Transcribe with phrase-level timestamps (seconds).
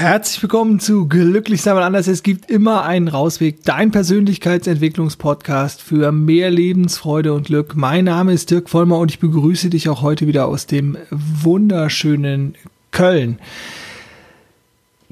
[0.00, 2.08] Herzlich willkommen zu Glücklich sein, weil anders.
[2.08, 3.64] Es gibt immer einen Rausweg.
[3.64, 7.76] Dein Persönlichkeitsentwicklungspodcast für mehr Lebensfreude und Glück.
[7.76, 12.54] Mein Name ist Dirk Vollmer und ich begrüße dich auch heute wieder aus dem wunderschönen
[12.92, 13.40] Köln.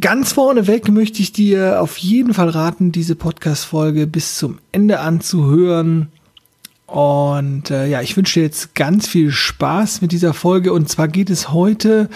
[0.00, 6.08] Ganz vorneweg möchte ich dir auf jeden Fall raten, diese Podcast-Folge bis zum Ende anzuhören.
[6.86, 10.72] Und äh, ja, ich wünsche dir jetzt ganz viel Spaß mit dieser Folge.
[10.72, 12.08] Und zwar geht es heute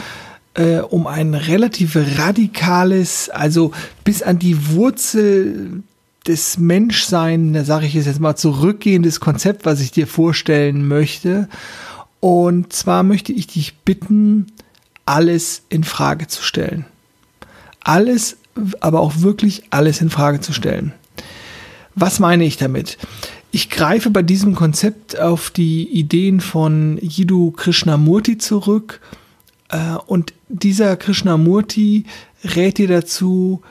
[0.55, 3.73] äh, um ein relativ radikales, also
[4.05, 5.83] bis an die Wurzel
[6.27, 11.49] des Menschsein, da sage ich jetzt mal zurückgehendes Konzept, was ich dir vorstellen möchte.
[12.21, 14.47] Und zwar möchte ich dich bitten,
[15.05, 16.85] alles in Frage zu stellen.
[17.81, 18.37] Alles,
[18.81, 20.93] aber auch wirklich alles in Frage zu stellen.
[21.97, 22.99] Was meine ich damit?
[23.51, 29.01] Ich greife bei diesem Konzept auf die Ideen von Jiddu Krishnamurti zurück
[30.07, 32.05] und dieser Krishnamurti
[32.45, 33.63] rät dir dazu,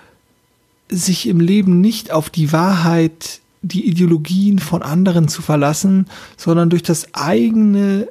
[0.89, 6.83] sich im Leben nicht auf die Wahrheit, die Ideologien von anderen zu verlassen, sondern durch
[6.83, 8.07] das eigene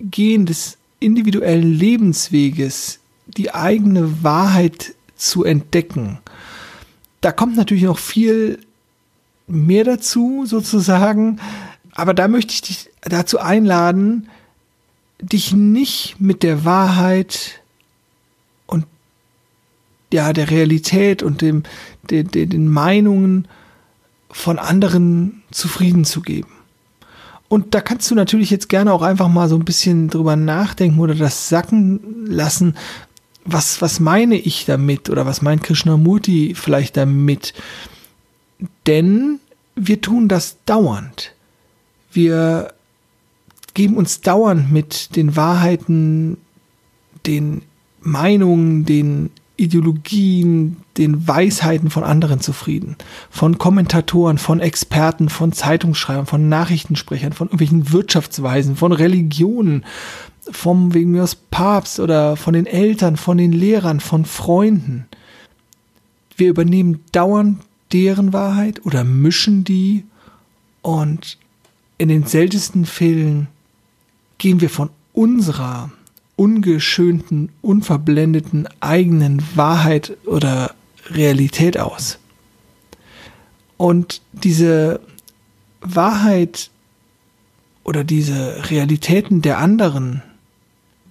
[0.00, 6.18] Gehen des individuellen Lebensweges die eigene Wahrheit zu entdecken.
[7.20, 8.58] Da kommt natürlich noch viel
[9.46, 11.40] mehr dazu, sozusagen.
[11.92, 14.28] Aber da möchte ich dich dazu einladen,
[15.22, 17.60] dich nicht mit der Wahrheit
[18.66, 18.86] und
[20.12, 21.62] ja, der Realität und dem,
[22.10, 23.46] den, den, Meinungen
[24.30, 26.50] von anderen zufrieden zu geben.
[27.48, 30.98] Und da kannst du natürlich jetzt gerne auch einfach mal so ein bisschen drüber nachdenken
[30.98, 32.76] oder das sacken lassen.
[33.44, 37.54] Was, was meine ich damit oder was meint Krishnamurti vielleicht damit?
[38.86, 39.38] Denn
[39.74, 41.34] wir tun das dauernd.
[42.10, 42.72] Wir
[43.74, 46.36] geben uns dauernd mit den Wahrheiten,
[47.26, 47.62] den
[48.00, 52.96] Meinungen, den Ideologien, den Weisheiten von anderen zufrieden.
[53.30, 59.84] Von Kommentatoren, von Experten, von Zeitungsschreibern, von Nachrichtensprechern, von irgendwelchen Wirtschaftsweisen, von Religionen,
[60.50, 65.06] vom wegen mir aus Papst oder von den Eltern, von den Lehrern, von Freunden.
[66.36, 67.60] Wir übernehmen dauernd
[67.92, 70.04] deren Wahrheit oder mischen die
[70.80, 71.38] und
[71.98, 73.48] in den seltensten Fällen
[74.42, 75.92] gehen wir von unserer
[76.34, 80.74] ungeschönten, unverblendeten eigenen Wahrheit oder
[81.10, 82.18] Realität aus.
[83.76, 84.98] Und diese
[85.80, 86.70] Wahrheit
[87.84, 90.24] oder diese Realitäten der anderen,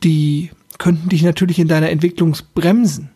[0.04, 3.12] die könnten dich natürlich in deiner Entwicklung bremsen.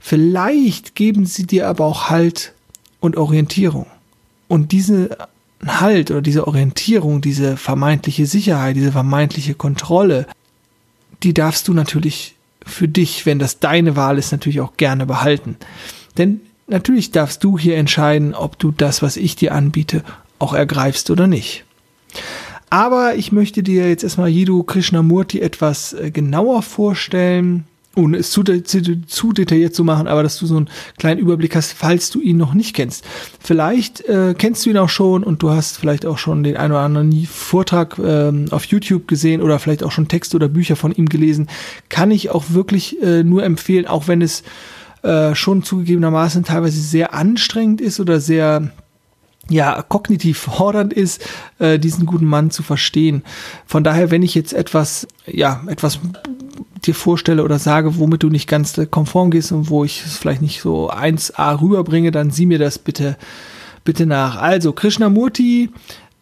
[0.00, 2.52] Vielleicht geben sie dir aber auch Halt
[3.00, 3.86] und Orientierung.
[4.48, 5.16] Und diese
[5.66, 10.26] Halt oder diese Orientierung, diese vermeintliche Sicherheit, diese vermeintliche Kontrolle,
[11.22, 12.34] die darfst du natürlich
[12.66, 15.56] für dich, wenn das deine Wahl ist, natürlich auch gerne behalten.
[16.18, 20.02] Denn natürlich darfst du hier entscheiden, ob du das, was ich dir anbiete,
[20.38, 21.64] auch ergreifst oder nicht.
[22.70, 28.42] Aber ich möchte dir jetzt erstmal Jiddu Krishnamurti etwas äh, genauer vorstellen ohne es zu,
[28.42, 30.68] zu, zu, detailliert zu machen, aber dass du so einen
[30.98, 33.04] kleinen Überblick hast, falls du ihn noch nicht kennst.
[33.40, 36.72] Vielleicht äh, kennst du ihn auch schon und du hast vielleicht auch schon den einen
[36.72, 40.92] oder anderen Vortrag ähm, auf YouTube gesehen oder vielleicht auch schon Texte oder Bücher von
[40.92, 41.48] ihm gelesen.
[41.88, 44.42] Kann ich auch wirklich äh, nur empfehlen, auch wenn es
[45.02, 48.70] äh, schon zugegebenermaßen teilweise sehr anstrengend ist oder sehr
[49.50, 51.22] ja, kognitiv fordernd ist,
[51.58, 53.22] äh, diesen guten Mann zu verstehen.
[53.66, 56.00] Von daher, wenn ich jetzt etwas, ja, etwas
[56.86, 60.42] dir vorstelle oder sage, womit du nicht ganz konform gehst und wo ich es vielleicht
[60.42, 63.16] nicht so 1a rüberbringe, dann sieh mir das bitte,
[63.84, 64.36] bitte nach.
[64.36, 65.70] Also, Krishnamurti,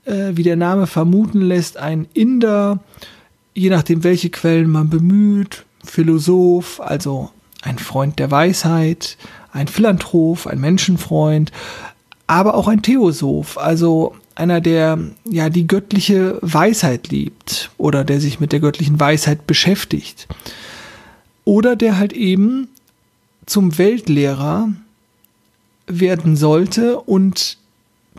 [0.04, 2.80] äh, wie der Name vermuten lässt, ein Inder,
[3.54, 7.30] je nachdem, welche Quellen man bemüht, Philosoph, also
[7.62, 9.16] ein Freund der Weisheit,
[9.52, 11.52] ein Philanthrop, ein Menschenfreund,
[12.26, 18.40] aber auch ein Theosoph, also einer, der ja die göttliche Weisheit liebt oder der sich
[18.40, 20.28] mit der göttlichen Weisheit beschäftigt.
[21.44, 22.68] Oder der halt eben
[23.46, 24.68] zum Weltlehrer
[25.86, 27.58] werden sollte und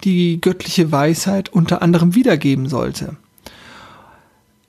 [0.03, 3.15] die göttliche Weisheit unter anderem wiedergeben sollte.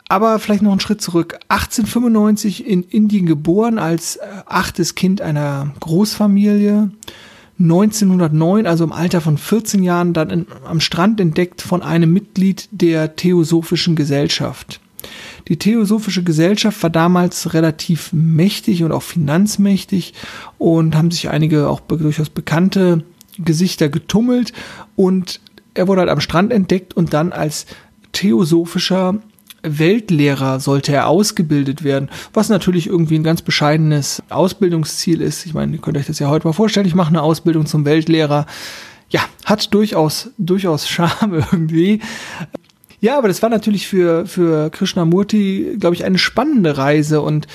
[0.08, 1.40] Aber vielleicht noch einen Schritt zurück.
[1.48, 6.90] 1895 in Indien geboren als achtes Kind einer Großfamilie
[7.58, 12.68] 1909, also im Alter von 14 Jahren, dann in, am Strand entdeckt von einem Mitglied
[12.72, 14.80] der Theosophischen Gesellschaft.
[15.48, 20.14] Die Theosophische Gesellschaft war damals relativ mächtig und auch finanzmächtig
[20.58, 23.04] und haben sich einige auch durchaus bekannte
[23.38, 24.52] Gesichter getummelt
[24.96, 25.40] und
[25.74, 27.66] er wurde halt am Strand entdeckt und dann als
[28.12, 29.18] theosophischer
[29.64, 35.46] Weltlehrer sollte er ausgebildet werden, was natürlich irgendwie ein ganz bescheidenes Ausbildungsziel ist.
[35.46, 37.84] Ich meine, ihr könnt euch das ja heute mal vorstellen, ich mache eine Ausbildung zum
[37.84, 38.46] Weltlehrer.
[39.10, 42.00] Ja, hat durchaus, durchaus Charme irgendwie.
[43.00, 47.46] Ja, aber das war natürlich für, für Krishnamurti, glaube ich, eine spannende Reise und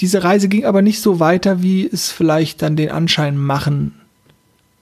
[0.00, 3.94] diese Reise ging aber nicht so weiter, wie es vielleicht dann den Anschein machen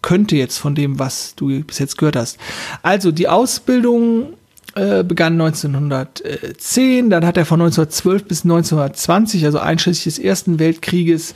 [0.02, 2.38] könnte jetzt von dem, was du bis jetzt gehört hast.
[2.82, 4.34] Also die Ausbildung
[4.74, 11.34] äh, begann 1910, dann hat er von 1912 bis 1920, also einschließlich des Ersten Weltkrieges,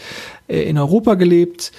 [0.48, 1.72] äh, in Europa gelebt.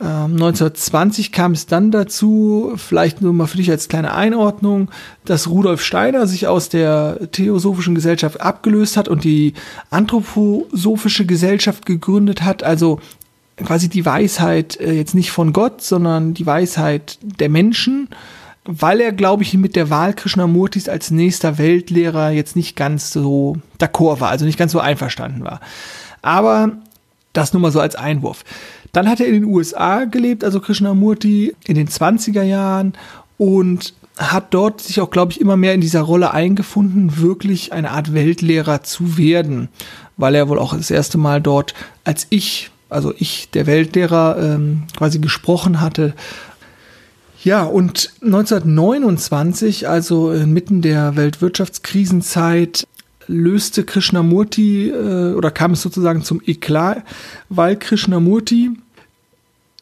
[0.00, 4.90] Ähm, 1920 kam es dann dazu, vielleicht nur mal für dich als kleine Einordnung,
[5.24, 9.54] dass Rudolf Steiner sich aus der Theosophischen Gesellschaft abgelöst hat und die
[9.90, 13.00] Anthroposophische Gesellschaft gegründet hat, also
[13.56, 18.08] quasi die Weisheit äh, jetzt nicht von Gott, sondern die Weisheit der Menschen,
[18.70, 23.56] weil er, glaube ich, mit der Wahl Krishnamurtis als nächster Weltlehrer jetzt nicht ganz so
[23.80, 25.60] d'accord war, also nicht ganz so einverstanden war.
[26.20, 26.72] Aber
[27.32, 28.44] das nur mal so als Einwurf.
[28.92, 32.92] Dann hat er in den USA gelebt, also Krishnamurti in den 20er Jahren
[33.38, 37.92] und hat dort sich auch, glaube ich, immer mehr in dieser Rolle eingefunden, wirklich eine
[37.92, 39.70] Art Weltlehrer zu werden,
[40.18, 41.72] weil er wohl auch das erste Mal dort
[42.04, 46.14] als ich also ich, der Weltlehrer, ähm, quasi gesprochen hatte.
[47.44, 52.86] Ja, und 1929, also inmitten der Weltwirtschaftskrisenzeit,
[53.28, 57.04] löste Krishnamurti äh, oder kam es sozusagen zum Eklat,
[57.48, 58.70] weil Krishnamurti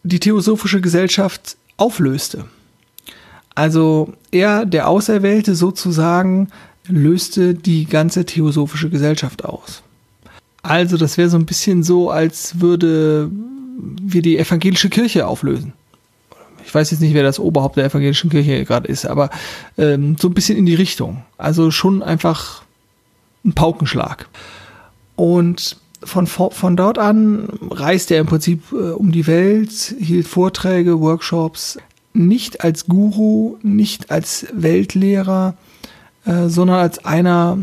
[0.03, 2.45] die Theosophische Gesellschaft auflöste.
[3.55, 6.49] Also er, der Auserwählte sozusagen,
[6.89, 9.83] löste die ganze Theosophische Gesellschaft aus.
[10.63, 13.31] Also, das wäre so ein bisschen so, als würde
[13.79, 15.73] wir die evangelische Kirche auflösen.
[16.67, 19.31] Ich weiß jetzt nicht, wer das Oberhaupt der evangelischen Kirche gerade ist, aber
[19.79, 21.23] ähm, so ein bisschen in die Richtung.
[21.39, 22.63] Also schon einfach
[23.45, 24.29] ein Paukenschlag.
[25.15, 31.01] Und von, von dort an reiste er im Prinzip äh, um die Welt, hielt Vorträge,
[31.01, 31.79] Workshops,
[32.13, 35.55] nicht als Guru, nicht als Weltlehrer,
[36.25, 37.59] äh, sondern als einer,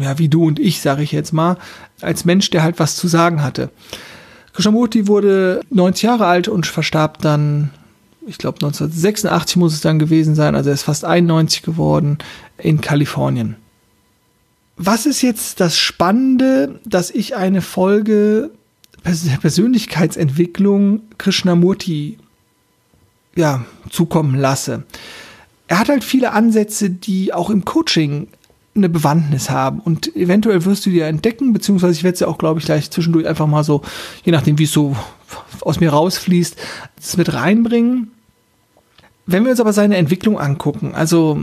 [0.00, 1.58] ja, wie du und ich, sage ich jetzt mal,
[2.00, 3.70] als Mensch, der halt was zu sagen hatte.
[4.54, 7.70] Krishnamurti wurde 90 Jahre alt und verstarb dann,
[8.26, 12.18] ich glaube 1986 muss es dann gewesen sein, also er ist fast 91 geworden,
[12.58, 13.56] in Kalifornien.
[14.76, 18.50] Was ist jetzt das Spannende, dass ich eine Folge
[19.02, 22.18] Persönlichkeitsentwicklung Krishnamurti
[23.34, 24.82] ja, zukommen lasse?
[25.68, 28.28] Er hat halt viele Ansätze, die auch im Coaching
[28.74, 29.80] eine Bewandtnis haben.
[29.80, 32.90] Und eventuell wirst du dir entdecken, beziehungsweise ich werde es ja auch, glaube ich, gleich
[32.90, 33.82] zwischendurch einfach mal so,
[34.24, 34.94] je nachdem, wie es so
[35.62, 36.56] aus mir rausfließt,
[36.96, 38.12] das mit reinbringen.
[39.26, 41.40] Wenn wir uns aber seine Entwicklung angucken, also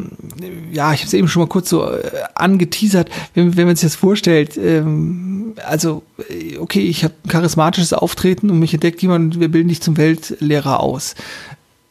[0.71, 2.01] ja, ich habe es eben schon mal kurz so äh,
[2.33, 8.49] angeteasert, wenn, wenn man sich das vorstellt, ähm, also äh, okay, ich habe charismatisches Auftreten
[8.49, 11.15] und mich entdeckt jemand, wir bilden dich zum Weltlehrer aus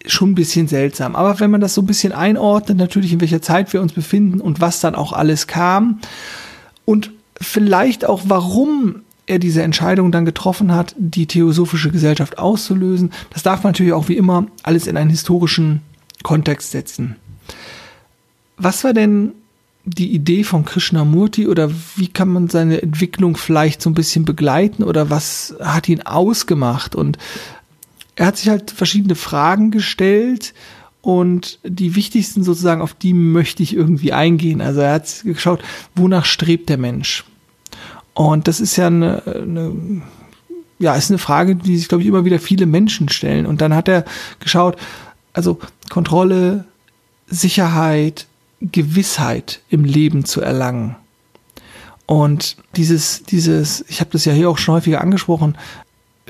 [0.07, 1.15] schon ein bisschen seltsam.
[1.15, 4.41] Aber wenn man das so ein bisschen einordnet, natürlich in welcher Zeit wir uns befinden
[4.41, 6.01] und was dann auch alles kam
[6.85, 13.43] und vielleicht auch warum er diese Entscheidung dann getroffen hat, die Theosophische Gesellschaft auszulösen, das
[13.43, 15.81] darf man natürlich auch wie immer alles in einen historischen
[16.23, 17.17] Kontext setzen.
[18.57, 19.33] Was war denn
[19.85, 24.85] die Idee von Krishnamurti oder wie kann man seine Entwicklung vielleicht so ein bisschen begleiten
[24.85, 27.19] oder was hat ihn ausgemacht und
[28.15, 30.55] er hat sich halt verschiedene Fragen gestellt
[31.01, 34.61] und die wichtigsten sozusagen, auf die möchte ich irgendwie eingehen.
[34.61, 35.63] Also er hat geschaut,
[35.97, 37.25] wonach strebt der Mensch?
[38.15, 40.03] Und das ist ja eine, eine
[40.79, 43.47] ja, ist eine Frage, die sich, glaube ich, immer wieder viele Menschen stellen.
[43.47, 44.05] Und dann hat er
[44.41, 44.77] geschaut,
[45.33, 46.65] also Kontrolle,
[47.29, 48.27] Sicherheit,
[48.61, 50.97] Gewissheit im Leben zu erlangen.
[52.07, 55.57] Und dieses, dieses, ich habe das ja hier auch schon häufiger angesprochen,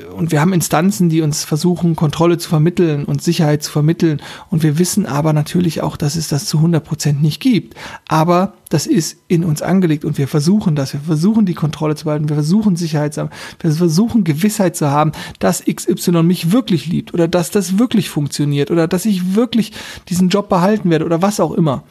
[0.04, 4.20] und wir haben Instanzen, die uns versuchen, Kontrolle zu vermitteln und Sicherheit zu vermitteln.
[4.50, 7.74] Und wir wissen aber natürlich auch, dass es das zu 100 Prozent nicht gibt.
[8.08, 10.92] Aber das ist in uns angelegt und wir versuchen das.
[10.92, 12.28] Wir versuchen die Kontrolle zu behalten.
[12.28, 13.30] Wir versuchen Sicherheit zu haben.
[13.60, 18.70] Wir versuchen Gewissheit zu haben, dass XY mich wirklich liebt oder dass das wirklich funktioniert
[18.70, 19.72] oder dass ich wirklich
[20.08, 21.84] diesen Job behalten werde oder was auch immer.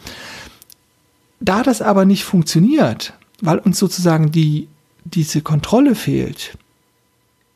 [1.39, 4.68] Da das aber nicht funktioniert, weil uns sozusagen die,
[5.06, 6.58] diese Kontrolle fehlt,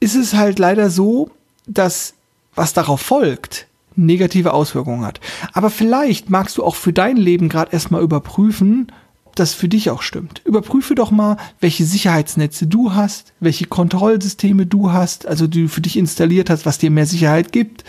[0.06, 1.32] ist es halt leider so,
[1.66, 2.14] dass
[2.54, 5.20] was darauf folgt, negative Auswirkungen hat.
[5.52, 8.92] Aber vielleicht magst du auch für dein Leben gerade erstmal überprüfen,
[9.26, 10.44] ob das für dich auch stimmt.
[10.46, 15.82] Überprüfe doch mal, welche Sicherheitsnetze du hast, welche Kontrollsysteme du hast, also die du für
[15.82, 17.84] dich installiert hast, was dir mehr Sicherheit gibt.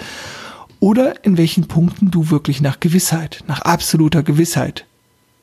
[0.81, 4.87] Oder in welchen Punkten du wirklich nach Gewissheit, nach absoluter Gewissheit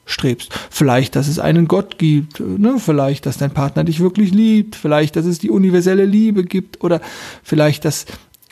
[0.05, 0.51] strebst.
[0.69, 2.75] Vielleicht, dass es einen Gott gibt, ne?
[2.77, 7.01] vielleicht, dass dein Partner dich wirklich liebt, vielleicht, dass es die universelle Liebe gibt oder
[7.43, 8.05] vielleicht, dass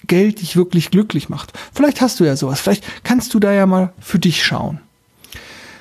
[0.08, 1.54] Geld dich wirklich glücklich macht.
[1.74, 4.80] Vielleicht hast du ja sowas, vielleicht kannst du da ja mal für dich schauen.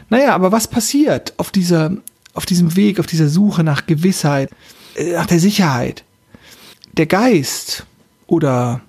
[0.08, 1.96] Naja, aber was passiert auf dieser,
[2.34, 4.50] auf diesem Weg, auf dieser Suche nach Gewissheit,
[4.96, 6.04] äh, nach der Sicherheit?
[6.92, 7.86] Der Geist
[8.26, 8.80] oder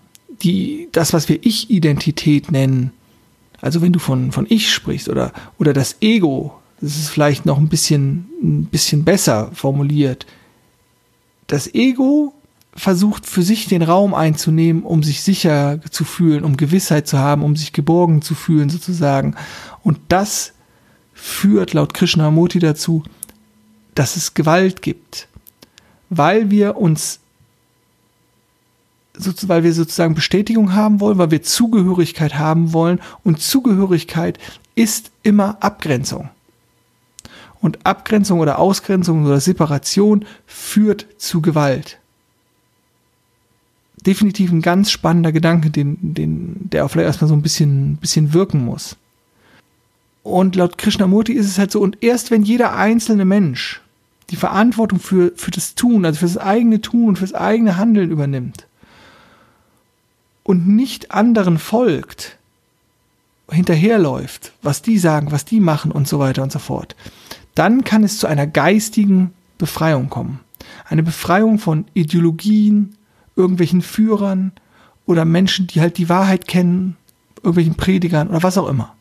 [0.41, 2.91] die, das, was wir Ich-Identität nennen,
[3.61, 7.59] also wenn du von, von Ich sprichst oder, oder das Ego, das ist vielleicht noch
[7.59, 10.25] ein bisschen, ein bisschen besser formuliert.
[11.47, 12.33] Das Ego
[12.73, 17.43] versucht für sich den Raum einzunehmen, um sich sicher zu fühlen, um Gewissheit zu haben,
[17.43, 19.35] um sich geborgen zu fühlen sozusagen.
[19.83, 20.53] Und das
[21.13, 23.03] führt laut Krishnamurti dazu,
[23.93, 25.27] dass es Gewalt gibt,
[26.09, 27.19] weil wir uns
[29.43, 34.39] weil wir sozusagen Bestätigung haben wollen, weil wir Zugehörigkeit haben wollen und Zugehörigkeit
[34.73, 36.29] ist immer Abgrenzung.
[37.61, 41.99] Und Abgrenzung oder Ausgrenzung oder Separation führt zu Gewalt.
[44.05, 48.33] Definitiv ein ganz spannender Gedanke, den, den, der auch vielleicht erstmal so ein bisschen, bisschen
[48.33, 48.97] wirken muss.
[50.23, 53.81] Und laut Krishnamurti ist es halt so, und erst wenn jeder einzelne Mensch
[54.31, 57.77] die Verantwortung für, für das Tun, also für das eigene Tun und für das eigene
[57.77, 58.65] Handeln übernimmt
[60.43, 62.37] und nicht anderen folgt,
[63.49, 66.95] hinterherläuft, was die sagen, was die machen und so weiter und so fort,
[67.55, 70.39] dann kann es zu einer geistigen Befreiung kommen.
[70.87, 72.95] Eine Befreiung von Ideologien,
[73.35, 74.51] irgendwelchen Führern
[75.05, 76.97] oder Menschen, die halt die Wahrheit kennen,
[77.37, 78.95] irgendwelchen Predigern oder was auch immer.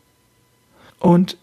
[0.99, 1.37] Und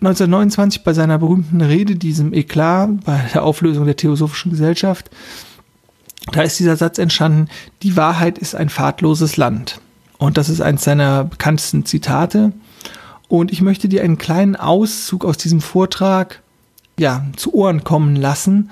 [0.00, 5.10] 1929 bei seiner berühmten Rede, diesem Eklat bei der Auflösung der Theosophischen Gesellschaft,
[6.32, 7.48] da ist dieser Satz entstanden,
[7.82, 9.80] die Wahrheit ist ein fahrtloses Land.
[10.18, 12.52] Und das ist eines seiner bekanntesten Zitate.
[13.32, 16.42] Und ich möchte dir einen kleinen Auszug aus diesem Vortrag
[16.98, 18.70] ja, zu Ohren kommen lassen,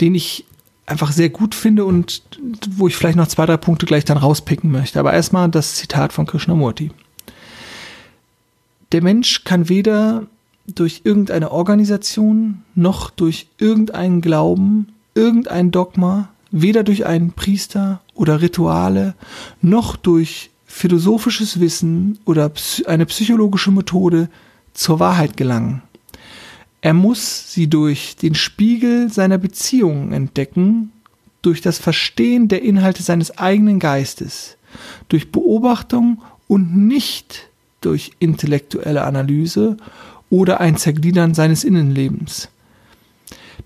[0.00, 0.44] den ich
[0.86, 2.22] einfach sehr gut finde und
[2.70, 5.00] wo ich vielleicht noch zwei, drei Punkte gleich dann rauspicken möchte.
[5.00, 6.92] Aber erstmal das Zitat von Krishnamurti.
[8.92, 10.22] Der Mensch kann weder
[10.68, 14.86] durch irgendeine Organisation noch durch irgendeinen Glauben,
[15.16, 19.16] irgendein Dogma, weder durch einen Priester oder Rituale,
[19.62, 22.52] noch durch philosophisches Wissen oder
[22.86, 24.28] eine psychologische Methode
[24.74, 25.82] zur Wahrheit gelangen.
[26.80, 30.92] Er muss sie durch den Spiegel seiner Beziehungen entdecken,
[31.42, 34.56] durch das Verstehen der Inhalte seines eigenen Geistes,
[35.08, 37.48] durch Beobachtung und nicht
[37.80, 39.76] durch intellektuelle Analyse
[40.28, 42.48] oder ein Zergliedern seines Innenlebens.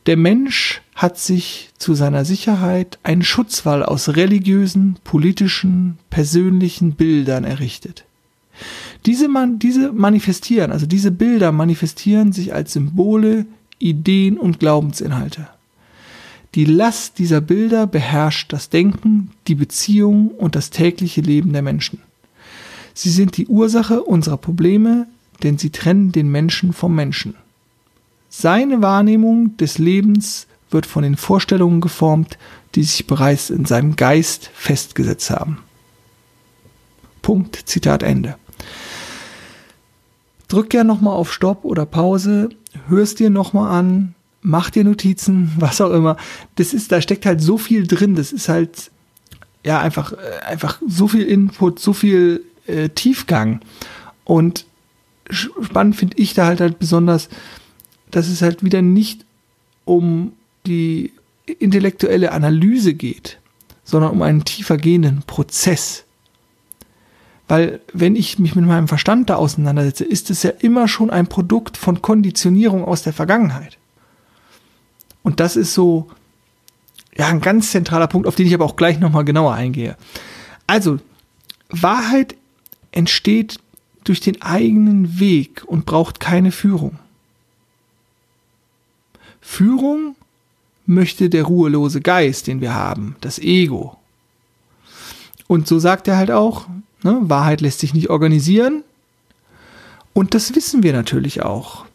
[0.07, 8.05] Der Mensch hat sich zu seiner Sicherheit einen Schutzwall aus religiösen, politischen, persönlichen Bildern errichtet.
[9.07, 13.47] Diese, man, diese manifestieren, also diese Bilder manifestieren sich als Symbole,
[13.79, 15.49] Ideen und Glaubensinhalte.
[16.55, 22.01] Die Last dieser Bilder beherrscht das Denken, die Beziehung und das tägliche Leben der Menschen.
[22.93, 25.07] Sie sind die Ursache unserer Probleme,
[25.43, 27.35] denn sie trennen den Menschen vom Menschen.
[28.33, 32.39] Seine Wahrnehmung des Lebens wird von den Vorstellungen geformt,
[32.77, 35.59] die sich bereits in seinem Geist festgesetzt haben.
[37.23, 38.37] Punkt, Zitat Ende.
[40.47, 42.51] Drück ja nochmal auf Stopp oder Pause,
[42.87, 46.17] hörst dir nochmal an, mach dir Notizen, was auch immer.
[46.55, 48.93] Das ist, da steckt halt so viel drin, das ist halt,
[49.65, 53.61] ja, einfach, äh, einfach so viel Input, so viel äh, Tiefgang.
[54.25, 54.67] Und
[55.29, 57.29] spannend finde ich da halt halt besonders,
[58.11, 59.25] dass es halt wieder nicht
[59.85, 60.33] um
[60.67, 61.13] die
[61.59, 63.39] intellektuelle Analyse geht,
[63.85, 66.05] sondern um einen tiefer gehenden Prozess.
[67.49, 71.27] Weil wenn ich mich mit meinem Verstand da auseinandersetze, ist es ja immer schon ein
[71.27, 73.79] Produkt von Konditionierung aus der Vergangenheit.
[75.23, 76.09] Und das ist so,
[77.17, 79.97] ja, ein ganz zentraler Punkt, auf den ich aber auch gleich nochmal genauer eingehe.
[80.69, 80.99] Also,
[81.69, 82.37] Wahrheit
[82.93, 83.59] entsteht
[84.05, 86.99] durch den eigenen Weg und braucht keine Führung.
[89.41, 90.17] Führung
[90.87, 93.97] möchte der ruhelose Geist, den wir haben, das Ego.
[95.47, 96.69] Und so sagt er halt auch,
[97.03, 98.83] ne, Wahrheit lässt sich nicht organisieren.
[100.13, 101.87] Und das wissen wir natürlich auch.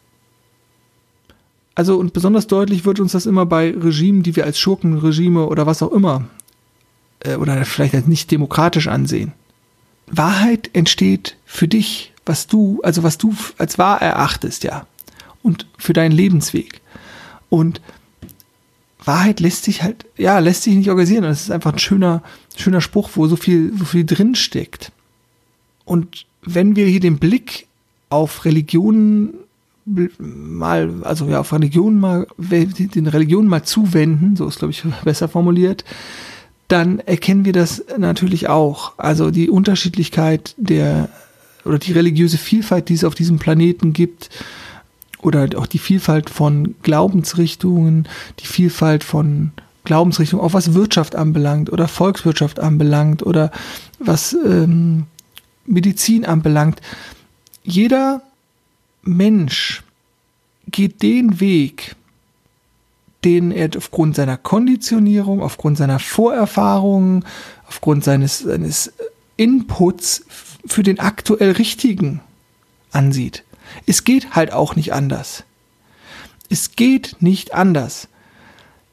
[1.74, 5.66] Also und besonders deutlich wird uns das immer bei Regimen, die wir als Schurkenregime oder
[5.66, 6.24] was auch immer
[7.20, 9.32] äh, oder vielleicht als nicht demokratisch ansehen.
[10.06, 14.86] Wahrheit entsteht für dich, was du, also was du als wahr erachtest, ja.
[15.42, 16.80] Und für deinen Lebensweg.
[17.48, 17.80] Und
[19.04, 21.24] Wahrheit lässt sich halt, ja, lässt sich nicht organisieren.
[21.24, 22.22] Und es ist einfach ein schöner,
[22.56, 24.92] schöner Spruch, wo so viel, so viel drin steckt.
[25.84, 27.66] Und wenn wir hier den Blick
[28.08, 29.34] auf Religionen
[30.18, 35.28] mal, also ja, auf Religion mal, den Religionen mal zuwenden, so ist, glaube ich, besser
[35.28, 35.84] formuliert,
[36.68, 38.94] dann erkennen wir das natürlich auch.
[38.96, 41.08] Also die Unterschiedlichkeit der
[41.64, 44.30] oder die religiöse Vielfalt, die es auf diesem Planeten gibt,
[45.22, 48.08] oder auch die Vielfalt von Glaubensrichtungen,
[48.40, 49.52] die Vielfalt von
[49.84, 53.50] Glaubensrichtungen, auch was Wirtschaft anbelangt oder Volkswirtschaft anbelangt oder
[53.98, 55.04] was ähm,
[55.64, 56.80] Medizin anbelangt.
[57.64, 58.22] Jeder
[59.02, 59.82] Mensch
[60.70, 61.96] geht den Weg,
[63.24, 67.24] den er aufgrund seiner Konditionierung, aufgrund seiner Vorerfahrungen,
[67.66, 68.92] aufgrund seines, seines
[69.36, 70.24] Inputs
[70.66, 72.20] für den aktuell Richtigen
[72.90, 73.44] ansieht.
[73.86, 75.44] Es geht halt auch nicht anders.
[76.48, 78.08] Es geht nicht anders.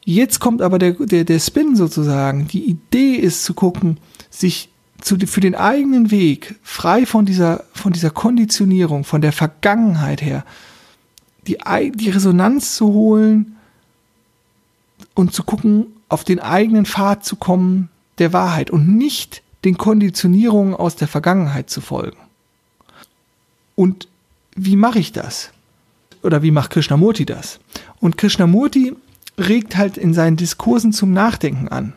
[0.05, 2.47] Jetzt kommt aber der, der, der Spin sozusagen.
[2.47, 3.97] Die Idee ist zu gucken,
[4.29, 4.69] sich
[5.01, 10.45] zu, für den eigenen Weg, frei von dieser, von dieser Konditionierung, von der Vergangenheit her,
[11.47, 11.57] die,
[11.95, 13.57] die Resonanz zu holen
[15.13, 20.75] und zu gucken, auf den eigenen Pfad zu kommen der Wahrheit und nicht den Konditionierungen
[20.75, 22.17] aus der Vergangenheit zu folgen.
[23.75, 24.07] Und
[24.55, 25.51] wie mache ich das?
[26.22, 27.60] Oder wie macht Krishnamurti das?
[28.00, 28.93] Und Krishnamurti
[29.38, 31.93] regt halt in seinen Diskursen zum Nachdenken an,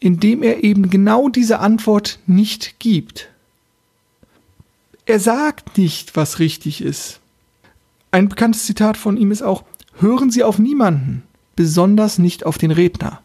[0.00, 3.28] indem er eben genau diese Antwort nicht gibt.
[5.04, 7.20] Er sagt nicht, was richtig ist.
[8.10, 9.64] Ein bekanntes Zitat von ihm ist auch,
[9.98, 11.24] hören Sie auf niemanden,
[11.56, 13.20] besonders nicht auf den Redner.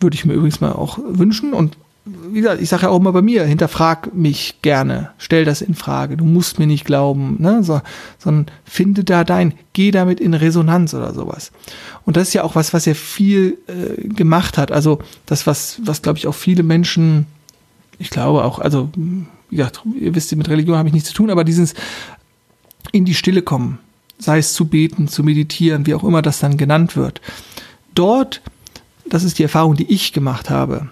[0.00, 3.12] Würde ich mir übrigens mal auch wünschen und wie gesagt, ich sage ja auch immer
[3.12, 6.16] bei mir, hinterfrag mich gerne, stell das in Frage.
[6.16, 7.62] Du musst mir nicht glauben, ne?
[7.62, 7.80] so,
[8.18, 11.52] sondern finde da dein, geh damit in Resonanz oder sowas.
[12.04, 14.72] Und das ist ja auch was, was er viel äh, gemacht hat.
[14.72, 17.26] Also das, was, was glaube ich auch viele Menschen,
[17.98, 21.30] ich glaube auch, also wie gesagt, ihr wisst, mit Religion habe ich nichts zu tun,
[21.30, 21.74] aber dieses
[22.90, 23.78] in die Stille kommen,
[24.18, 27.20] sei es zu beten, zu meditieren, wie auch immer das dann genannt wird.
[27.94, 28.42] Dort,
[29.08, 30.88] das ist die Erfahrung, die ich gemacht habe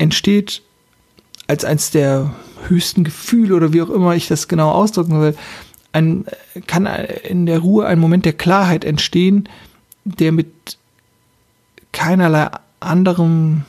[0.00, 0.62] entsteht
[1.46, 2.34] als eines der
[2.68, 5.36] höchsten Gefühle oder wie auch immer ich das genau ausdrücken will,
[5.92, 6.24] ein,
[6.66, 9.48] kann in der Ruhe ein Moment der Klarheit entstehen,
[10.04, 10.78] der mit
[11.92, 13.64] keinerlei anderem,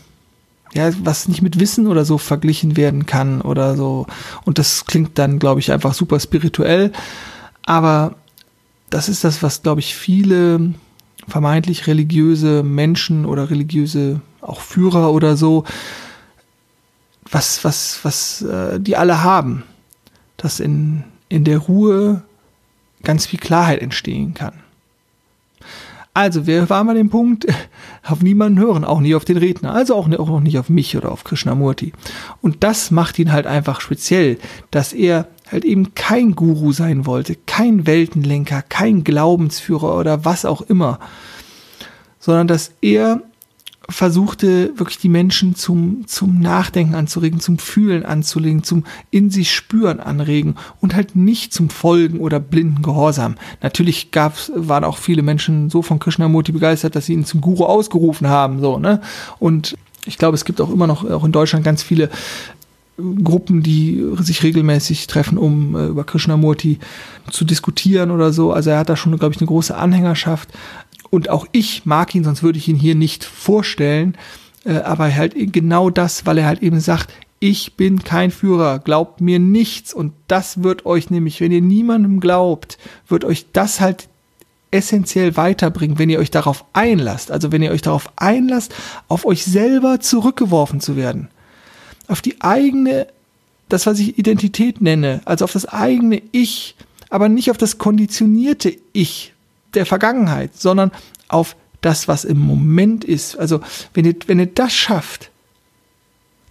[0.73, 4.05] ja, was nicht mit Wissen oder so verglichen werden kann oder so.
[4.45, 6.91] Und das klingt dann, glaube ich, einfach super spirituell.
[7.65, 8.15] Aber
[8.89, 10.73] das ist das, was, glaube ich, viele
[11.27, 15.65] vermeintlich religiöse Menschen oder religiöse auch Führer oder so
[17.31, 19.63] was, was, was äh, die alle haben,
[20.37, 22.23] dass in, in der Ruhe
[23.03, 24.53] ganz viel Klarheit entstehen kann.
[26.13, 27.47] Also, wir waren mal den Punkt,
[28.03, 31.11] auf niemanden hören, auch nie auf den Redner, also auch, auch nicht auf mich oder
[31.11, 31.93] auf Krishnamurti.
[32.41, 34.37] Und das macht ihn halt einfach speziell,
[34.71, 40.61] dass er halt eben kein Guru sein wollte, kein Weltenlenker, kein Glaubensführer oder was auch
[40.61, 40.99] immer,
[42.19, 43.21] sondern dass er
[43.91, 49.99] versuchte wirklich die Menschen zum, zum Nachdenken anzuregen, zum Fühlen anzulegen, zum in sich spüren
[49.99, 53.35] anregen und halt nicht zum Folgen oder blinden Gehorsam.
[53.61, 57.65] Natürlich gab's, waren auch viele Menschen so von Krishnamurti begeistert, dass sie ihn zum Guru
[57.65, 59.01] ausgerufen haben, so, ne?
[59.39, 62.09] Und ich glaube, es gibt auch immer noch, auch in Deutschland ganz viele
[63.23, 66.79] Gruppen, die sich regelmäßig treffen, um äh, über Krishnamurti
[67.29, 68.51] zu diskutieren oder so.
[68.51, 70.49] Also er hat da schon, glaube ich, eine große Anhängerschaft.
[71.11, 74.17] Und auch ich mag ihn, sonst würde ich ihn hier nicht vorstellen.
[74.65, 79.19] Äh, aber halt genau das, weil er halt eben sagt, ich bin kein Führer, glaubt
[79.19, 79.93] mir nichts.
[79.93, 84.07] Und das wird euch nämlich, wenn ihr niemandem glaubt, wird euch das halt
[84.71, 87.31] essentiell weiterbringen, wenn ihr euch darauf einlasst.
[87.31, 88.73] Also wenn ihr euch darauf einlasst,
[89.09, 91.27] auf euch selber zurückgeworfen zu werden.
[92.07, 93.07] Auf die eigene,
[93.69, 96.75] das was ich Identität nenne, also auf das eigene Ich,
[97.09, 99.33] aber nicht auf das konditionierte Ich,
[99.73, 100.91] der Vergangenheit, sondern
[101.27, 103.37] auf das, was im Moment ist.
[103.37, 103.61] Also
[103.93, 105.31] wenn ihr, wenn ihr das schafft,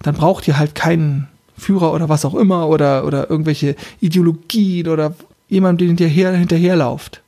[0.02, 5.14] dann braucht ihr halt keinen Führer oder was auch immer oder, oder irgendwelche Ideologien oder
[5.48, 7.22] jemanden, den hinterher, hinterherlauft.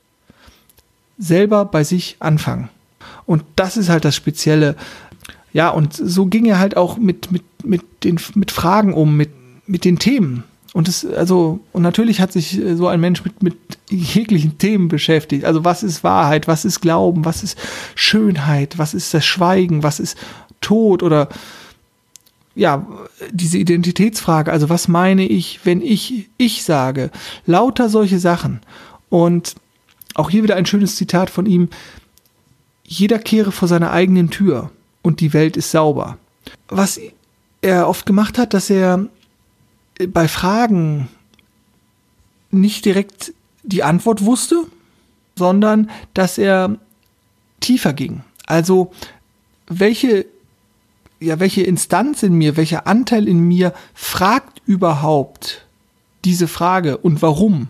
[1.19, 2.69] Selber bei sich anfangen.
[3.27, 4.77] Und das ist halt das Spezielle.
[5.53, 9.31] Ja, und so ging er halt auch mit, mit, mit, den, mit Fragen um, mit,
[9.67, 10.45] mit den Themen.
[10.73, 13.57] Und es, also, und natürlich hat sich äh, so ein Mensch mit, mit
[13.91, 15.45] jeglichen Themen beschäftigt.
[15.45, 16.49] Also, was ist Wahrheit?
[16.49, 17.25] Was ist Glauben?
[17.25, 17.59] Was ist
[17.95, 18.79] Schönheit?
[18.79, 19.83] Was ist das Schweigen?
[19.83, 20.17] Was ist
[20.63, 21.03] Tod?
[21.03, 21.29] Oder,
[22.55, 22.87] ja,
[23.31, 24.51] diese Identitätsfrage.
[24.51, 27.11] Also, was meine ich, wenn ich ich sage?
[27.45, 28.61] Lauter solche Sachen.
[29.11, 29.57] Und
[30.15, 31.69] auch hier wieder ein schönes Zitat von ihm.
[32.85, 34.71] Jeder kehre vor seiner eigenen Tür
[35.03, 36.19] und die Welt ist sauber.
[36.69, 36.99] Was
[37.61, 39.07] er oft gemacht hat, dass er
[40.09, 41.09] bei Fragen
[42.51, 44.67] nicht direkt die Antwort wusste,
[45.37, 46.77] sondern dass er
[47.61, 48.23] tiefer ging.
[48.47, 48.93] Also
[49.67, 50.27] welche
[51.23, 55.65] ja, welche Instanz in mir, welcher Anteil in mir fragt überhaupt
[56.25, 57.69] diese Frage und warum?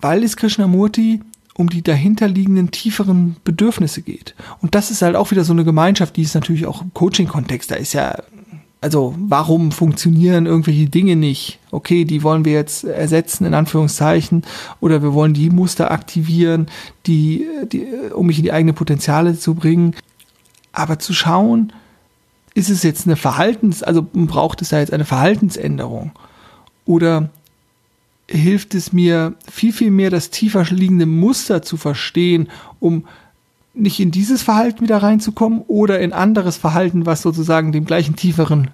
[0.00, 1.20] Weil es Krishnamurti
[1.54, 4.34] um die dahinterliegenden tieferen Bedürfnisse geht.
[4.62, 7.70] Und das ist halt auch wieder so eine Gemeinschaft, die ist natürlich auch im Coaching-Kontext.
[7.70, 8.22] Da ist ja,
[8.82, 11.60] also warum funktionieren irgendwelche Dinge nicht?
[11.70, 14.42] Okay, die wollen wir jetzt ersetzen, in Anführungszeichen,
[14.80, 16.66] oder wir wollen die Muster aktivieren,
[17.06, 19.94] die, die, um mich in die eigene Potenziale zu bringen.
[20.72, 21.72] Aber zu schauen,
[22.54, 26.10] ist es jetzt eine Verhaltens, also braucht es da jetzt eine Verhaltensänderung?
[26.84, 27.30] Oder
[28.28, 32.48] hilft es mir viel, viel mehr, das tiefer liegende Muster zu verstehen,
[32.80, 33.04] um
[33.74, 38.70] nicht in dieses Verhalten wieder reinzukommen oder in anderes Verhalten, was sozusagen dem gleichen tieferen,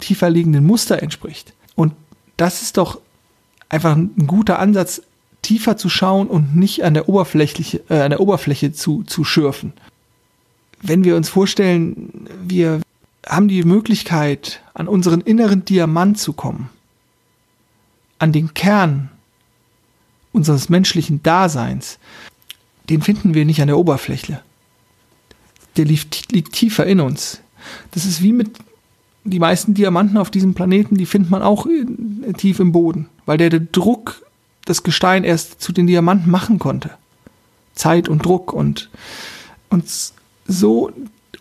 [0.00, 1.52] tiefer liegenden Muster entspricht.
[1.74, 1.92] Und
[2.36, 3.00] das ist doch
[3.68, 5.02] einfach ein guter Ansatz,
[5.42, 9.72] tiefer zu schauen und nicht an der Oberfläche, äh, an der Oberfläche zu, zu schürfen.
[10.80, 12.80] Wenn wir uns vorstellen, wir
[13.26, 16.70] haben die Möglichkeit, an unseren inneren Diamant zu kommen,
[18.18, 19.10] an den Kern
[20.32, 21.98] unseres menschlichen Daseins,
[22.88, 24.40] den finden wir nicht an der Oberfläche.
[25.76, 27.40] Der liegt, liegt tiefer in uns.
[27.90, 28.50] Das ist wie mit
[29.24, 33.36] die meisten Diamanten auf diesem Planeten, die findet man auch in, tief im Boden, weil
[33.36, 34.22] der, der Druck
[34.64, 36.90] das Gestein erst zu den Diamanten machen konnte.
[37.74, 38.90] Zeit und Druck und,
[39.68, 39.84] und
[40.46, 40.92] so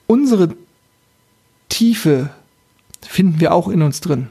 [0.05, 0.55] unsere
[1.69, 2.29] Tiefe
[3.01, 4.29] finden wir auch in uns drin.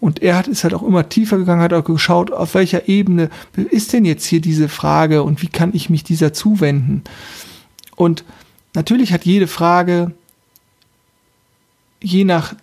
[0.00, 3.30] Und er hat, ist halt auch immer tiefer gegangen, hat auch geschaut, auf welcher Ebene
[3.70, 7.02] ist denn jetzt hier diese Frage und wie kann ich mich dieser zuwenden?
[7.96, 8.24] Und
[8.74, 10.12] natürlich hat jede Frage,
[12.02, 12.54] je nach,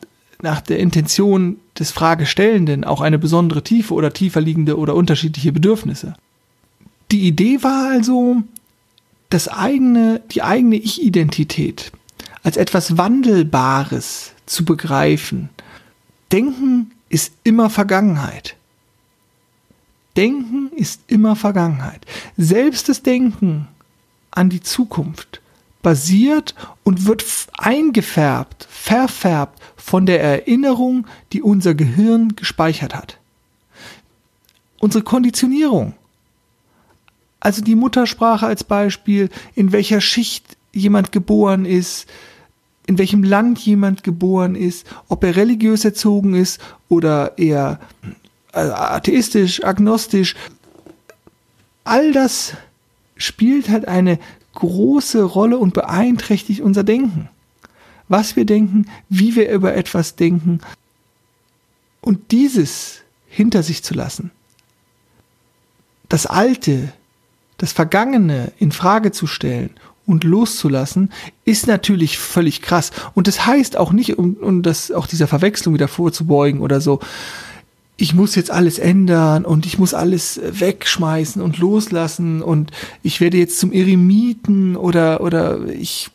[0.41, 6.13] nach der Intention des Fragestellenden, auch eine besondere Tiefe oder tiefer liegende oder unterschiedliche Bedürfnisse.
[7.11, 8.43] Die Idee war also,
[9.31, 11.91] das eigene, die eigene Ich-Identität
[12.43, 15.49] als etwas Wandelbares zu begreifen.
[16.31, 18.55] Denken ist immer Vergangenheit.
[20.15, 22.05] Denken ist immer Vergangenheit.
[22.37, 23.67] Selbst das Denken
[24.31, 25.41] an die Zukunft
[25.81, 27.25] basiert und wird
[27.57, 33.17] eingefärbt, verfärbt von der Erinnerung, die unser Gehirn gespeichert hat.
[34.79, 35.93] Unsere Konditionierung.
[37.39, 42.07] Also die Muttersprache als Beispiel, in welcher Schicht jemand geboren ist,
[42.87, 47.79] in welchem Land jemand geboren ist, ob er religiös erzogen ist oder eher
[48.53, 50.35] äh, atheistisch, agnostisch.
[51.83, 52.53] All das
[53.15, 54.19] spielt halt eine
[54.53, 57.29] große Rolle und beeinträchtigt unser Denken.
[58.07, 60.59] Was wir denken, wie wir über etwas denken.
[62.01, 64.31] Und dieses hinter sich zu lassen,
[66.09, 66.91] das Alte,
[67.57, 69.69] das Vergangene in Frage zu stellen
[70.11, 71.11] und loszulassen,
[71.45, 72.91] ist natürlich völlig krass.
[73.13, 76.99] Und das heißt auch nicht, um, um das auch dieser Verwechslung wieder vorzubeugen oder so,
[77.97, 82.71] ich muss jetzt alles ändern und ich muss alles wegschmeißen und loslassen und
[83.03, 86.09] ich werde jetzt zum Eremiten oder, oder ich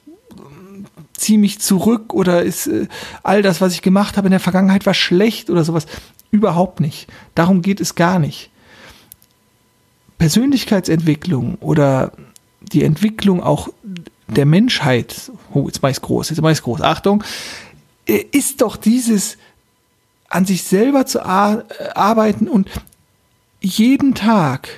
[1.15, 2.89] ziehe mich zurück oder ist äh,
[3.23, 5.87] all das, was ich gemacht habe in der Vergangenheit, war schlecht oder sowas.
[6.31, 7.07] Überhaupt nicht.
[7.35, 8.51] Darum geht es gar nicht.
[10.19, 12.13] Persönlichkeitsentwicklung oder
[12.73, 13.69] die Entwicklung auch
[14.29, 17.23] der Menschheit, oh, jetzt mach ich's groß, jetzt mach ich's groß, Achtung,
[18.07, 19.39] äh, ist doch dieses
[20.29, 22.69] an sich selber zu äh, arbeiten und
[23.61, 24.69] jeden Tag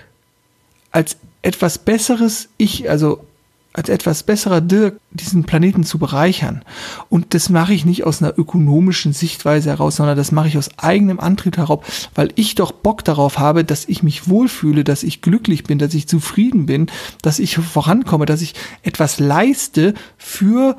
[0.90, 3.24] als etwas besseres Ich, also
[3.72, 6.62] als etwas besserer Dirk diesen Planeten zu bereichern.
[7.08, 10.70] Und das mache ich nicht aus einer ökonomischen Sichtweise heraus, sondern das mache ich aus
[10.78, 11.80] eigenem Antrieb heraus,
[12.14, 15.94] weil ich doch Bock darauf habe, dass ich mich wohlfühle, dass ich glücklich bin, dass
[15.94, 16.86] ich zufrieden bin,
[17.22, 20.76] dass ich vorankomme, dass ich etwas leiste für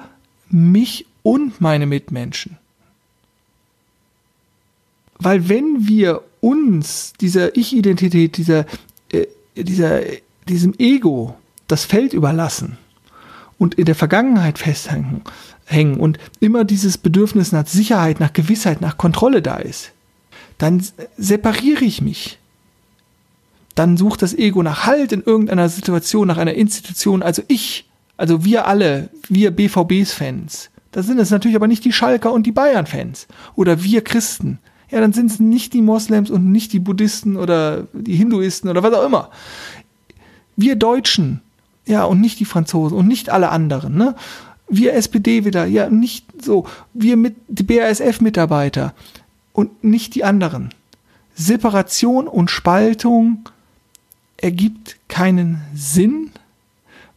[0.50, 2.58] mich und meine Mitmenschen.
[5.20, 8.66] Weil wenn wir uns dieser Ich-Identität, dieser,
[9.12, 10.02] äh, dieser,
[10.48, 11.36] diesem Ego
[11.70, 12.78] das Feld überlassen,
[13.58, 15.22] und in der Vergangenheit festhängen
[15.70, 19.92] hängen und immer dieses Bedürfnis nach Sicherheit, nach Gewissheit, nach Kontrolle da ist,
[20.58, 20.84] dann
[21.18, 22.40] separiere ich mich.
[23.76, 28.44] Dann sucht das Ego nach Halt in irgendeiner Situation, nach einer Institution, also ich, also
[28.44, 30.70] wir alle, wir BVBs-Fans.
[30.92, 34.58] Da sind es natürlich aber nicht die Schalker und die Bayern-Fans oder wir Christen.
[34.90, 38.82] Ja, dann sind es nicht die Moslems und nicht die Buddhisten oder die Hinduisten oder
[38.82, 39.30] was auch immer.
[40.58, 41.42] Wir Deutschen,
[41.90, 44.16] ja, und nicht die Franzosen und nicht alle anderen, ne?
[44.70, 46.68] Wir SPD wieder, ja, nicht so.
[46.94, 48.94] Wir mit, die BASF-Mitarbeiter
[49.54, 50.70] und nicht die anderen.
[51.34, 53.50] Separation und Spaltung
[54.38, 56.30] ergibt keinen Sinn,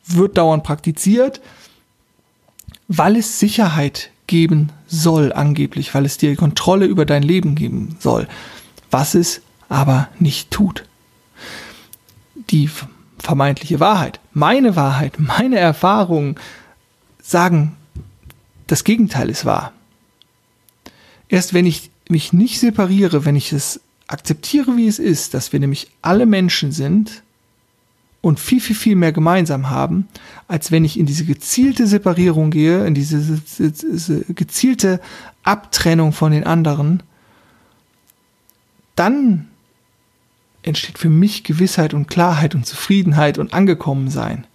[0.06, 1.42] wird dauernd praktiziert,
[2.88, 8.26] weil es Sicherheit geben soll, angeblich, weil es dir Kontrolle über dein Leben geben soll,
[8.90, 10.86] was es aber nicht tut.
[12.48, 12.70] Die
[13.22, 16.36] vermeintliche Wahrheit, meine Wahrheit, meine Erfahrungen
[17.22, 17.76] sagen,
[18.66, 19.72] das Gegenteil ist wahr.
[21.28, 25.60] Erst wenn ich mich nicht separiere, wenn ich es akzeptiere, wie es ist, dass wir
[25.60, 27.22] nämlich alle Menschen sind
[28.20, 30.08] und viel, viel, viel mehr gemeinsam haben,
[30.48, 35.00] als wenn ich in diese gezielte Separierung gehe, in diese, diese gezielte
[35.44, 37.02] Abtrennung von den anderen,
[38.96, 39.48] dann
[40.62, 44.46] entsteht für mich Gewissheit und Klarheit und Zufriedenheit und Angekommensein.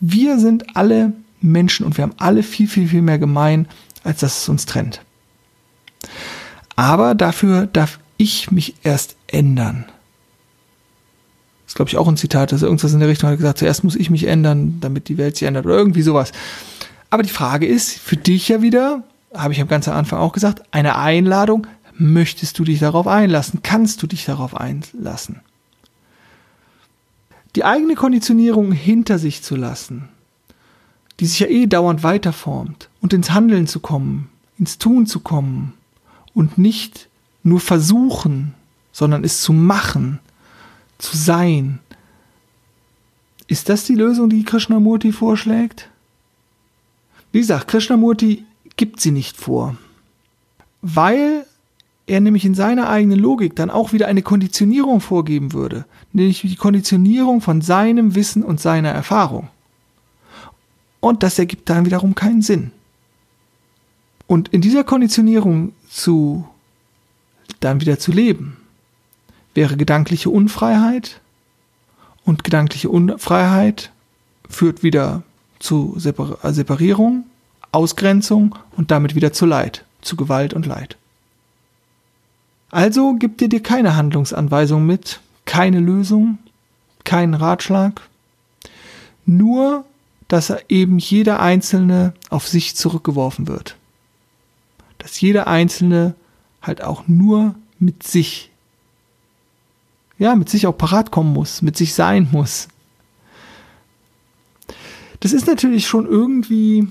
[0.00, 3.66] Wir sind alle Menschen und wir haben alle viel, viel, viel mehr gemein,
[4.04, 5.00] als dass es uns trennt.
[6.76, 9.84] Aber dafür darf ich mich erst ändern.
[11.64, 13.84] Das ist, glaube ich, auch ein Zitat, dass irgendwas in der Richtung hat gesagt, zuerst
[13.84, 16.32] muss ich mich ändern, damit die Welt sich ändert oder irgendwie sowas.
[17.10, 20.62] Aber die Frage ist für dich ja wieder, habe ich am ganzen Anfang auch gesagt,
[20.70, 21.66] eine Einladung,
[21.98, 23.60] möchtest du dich darauf einlassen?
[23.62, 25.40] Kannst du dich darauf einlassen?
[27.54, 30.08] Die eigene Konditionierung hinter sich zu lassen,
[31.20, 35.74] die sich ja eh dauernd weiterformt und ins Handeln zu kommen, ins Tun zu kommen
[36.34, 37.08] und nicht
[37.42, 38.54] nur versuchen,
[38.92, 40.18] sondern es zu machen,
[40.98, 41.80] zu sein.
[43.48, 45.90] Ist das die Lösung, die Krishnamurti vorschlägt?
[47.32, 48.44] Wie gesagt, Krishnamurti
[48.76, 49.76] gibt sie nicht vor,
[50.80, 51.46] weil
[52.06, 56.56] er nämlich in seiner eigenen Logik dann auch wieder eine Konditionierung vorgeben würde, nämlich die
[56.56, 59.48] Konditionierung von seinem Wissen und seiner Erfahrung.
[61.00, 62.72] Und das ergibt dann wiederum keinen Sinn.
[64.26, 66.46] Und in dieser Konditionierung zu
[67.60, 68.56] dann wieder zu leben,
[69.54, 71.20] wäre gedankliche Unfreiheit
[72.24, 73.90] und gedankliche Unfreiheit
[74.48, 75.22] führt wieder
[75.58, 77.24] zu Separierung,
[77.70, 80.96] Ausgrenzung und damit wieder zu Leid, zu Gewalt und Leid.
[82.72, 86.38] Also gibt er dir keine Handlungsanweisung mit, keine Lösung,
[87.04, 88.00] keinen Ratschlag,
[89.26, 89.84] nur,
[90.26, 93.76] dass eben jeder Einzelne auf sich zurückgeworfen wird.
[94.96, 96.14] Dass jeder Einzelne
[96.62, 98.50] halt auch nur mit sich,
[100.18, 102.68] ja, mit sich auch parat kommen muss, mit sich sein muss.
[105.20, 106.88] Das ist natürlich schon irgendwie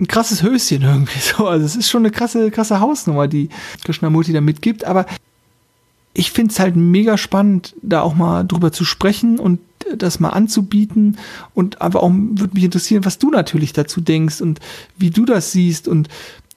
[0.00, 1.46] ein krasses Höschen irgendwie so.
[1.46, 3.48] Also es ist schon eine krasse, krasse Hausnummer, die
[3.84, 5.06] Krishnamurti da mitgibt, aber
[6.14, 9.60] ich finde es halt mega spannend, da auch mal drüber zu sprechen und
[9.96, 11.16] das mal anzubieten
[11.54, 14.60] und aber auch würde mich interessieren, was du natürlich dazu denkst und
[14.96, 16.08] wie du das siehst und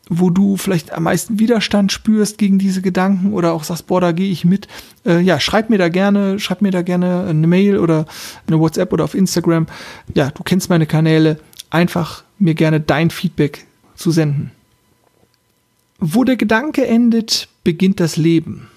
[0.10, 4.12] wo du vielleicht am meisten Widerstand spürst gegen diese Gedanken oder auch sagst, boah, da
[4.12, 4.68] gehe ich mit.
[5.06, 8.06] Äh, ja, schreib mir da gerne, schreib mir da gerne eine Mail oder
[8.46, 9.68] eine WhatsApp oder auf Instagram.
[10.14, 14.52] Ja, du kennst meine Kanäle einfach mir gerne dein Feedback zu senden.
[16.00, 18.68] Wo der Gedanke endet, beginnt das Leben.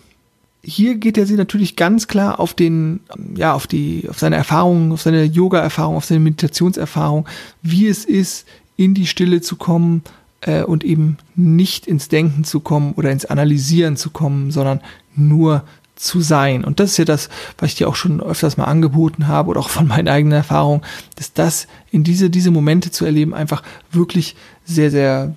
[0.62, 3.00] Hier geht er sie natürlich ganz klar auf den,
[3.35, 7.27] ja, auf die, auf seine Erfahrungen, auf seine Yoga-Erfahrung, auf seine Meditationserfahrung,
[7.62, 8.46] wie es ist,
[8.77, 10.03] in die Stille zu kommen
[10.40, 14.81] äh, und eben nicht ins Denken zu kommen oder ins Analysieren zu kommen, sondern
[15.14, 15.64] nur
[15.97, 16.65] zu sein.
[16.65, 17.29] Und das ist ja das,
[17.59, 20.83] was ich dir auch schon öfters mal angeboten habe oder auch von meinen eigenen Erfahrungen,
[21.17, 25.35] dass das in diese, diese Momente zu erleben einfach wirklich sehr, sehr,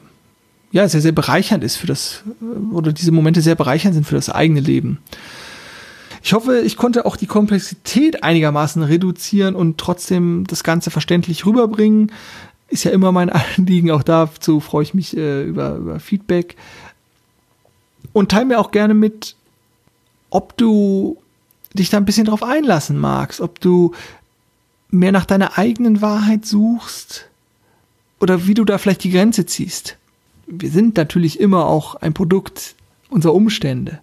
[0.72, 2.24] ja, sehr, sehr bereichernd ist für das,
[2.72, 5.00] oder diese Momente sehr bereichernd sind für das eigene Leben.
[6.28, 12.12] Ich hoffe, ich konnte auch die Komplexität einigermaßen reduzieren und trotzdem das Ganze verständlich rüberbringen.
[12.68, 13.92] Ist ja immer mein Anliegen.
[13.92, 16.58] Auch dazu freue ich mich äh, über, über Feedback.
[18.12, 19.37] Und teile mir auch gerne mit,
[20.30, 21.18] ob du
[21.74, 23.94] dich da ein bisschen drauf einlassen magst, ob du
[24.90, 27.30] mehr nach deiner eigenen Wahrheit suchst
[28.20, 29.98] oder wie du da vielleicht die Grenze ziehst.
[30.48, 32.76] Wir sind natürlich immer auch ein Produkt
[33.10, 34.00] unserer Umstände.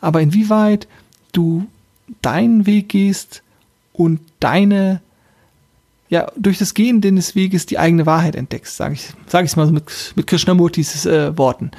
[0.00, 0.86] Aber inwieweit
[1.32, 1.66] du
[2.20, 3.42] deinen Weg gehst
[3.92, 5.00] und deine,
[6.08, 9.66] ja, durch das Gehen deines Weges die eigene Wahrheit entdeckst, sage ich, sage ich mal
[9.66, 11.70] so mit, mit Krishnamurtis äh, Worten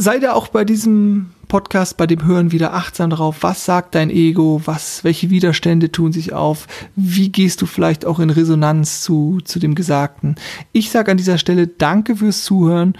[0.00, 3.38] sei da auch bei diesem Podcast, bei dem Hören wieder achtsam drauf.
[3.42, 4.62] Was sagt dein Ego?
[4.64, 6.66] Was, welche Widerstände tun sich auf?
[6.96, 10.36] Wie gehst du vielleicht auch in Resonanz zu, zu dem Gesagten?
[10.72, 12.94] Ich sage an dieser Stelle Danke fürs Zuhören,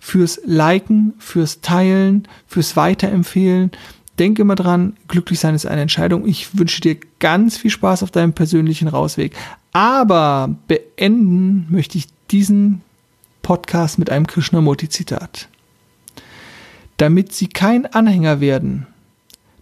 [0.00, 3.70] fürs Liken, fürs Teilen, fürs Weiterempfehlen.
[4.18, 6.26] Denke immer dran, glücklich sein ist eine Entscheidung.
[6.26, 9.36] Ich wünsche dir ganz viel Spaß auf deinem persönlichen Rausweg.
[9.72, 12.80] Aber beenden möchte ich diesen
[13.42, 15.48] Podcast mit einem Krishnamurti-Zitat.
[16.96, 18.86] Damit sie kein Anhänger werden,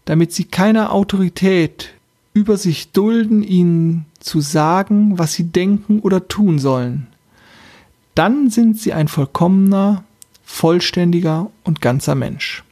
[0.05, 1.95] damit sie keine Autorität
[2.33, 7.07] über sich dulden, ihnen zu sagen, was sie denken oder tun sollen,
[8.15, 10.05] dann sind sie ein vollkommener,
[10.45, 12.64] vollständiger und ganzer Mensch.